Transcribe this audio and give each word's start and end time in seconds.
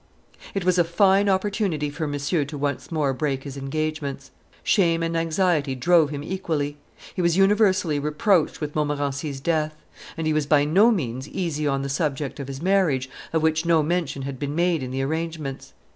It 0.55 0.65
was 0.65 0.79
a 0.79 0.83
fine 0.83 1.29
opportunity 1.29 1.91
for 1.91 2.07
Monsieur 2.07 2.43
to 2.45 2.57
once 2.57 2.91
more 2.91 3.13
break 3.13 3.43
his 3.43 3.55
engagements. 3.55 4.31
Shame 4.63 5.03
and 5.03 5.15
anxiety 5.15 5.75
drove 5.75 6.09
him 6.09 6.23
equally. 6.23 6.77
He 7.13 7.21
was 7.21 7.37
universally 7.37 7.99
reproached 7.99 8.61
with 8.61 8.73
Montmorency's 8.73 9.39
death; 9.39 9.75
and 10.17 10.25
he 10.25 10.33
was 10.33 10.47
by 10.47 10.65
no 10.65 10.89
means 10.89 11.27
easy 11.29 11.67
on 11.67 11.83
the 11.83 11.87
subject 11.87 12.39
of 12.39 12.47
his 12.47 12.63
marriage, 12.63 13.11
of 13.31 13.43
which 13.43 13.63
no 13.63 13.83
mention 13.83 14.23
had 14.23 14.39
been 14.39 14.55
made 14.55 14.81
in 14.81 14.89
the 14.89 15.03
arrangements. 15.03 15.71